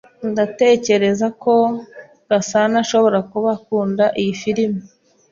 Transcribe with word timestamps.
Ndatekereza 0.31 1.27
ko 1.43 1.53
Gasanaashobora 2.29 3.19
kuba 3.31 3.49
akunda 3.57 4.05
iyi 4.21 4.33
firime. 4.41 4.79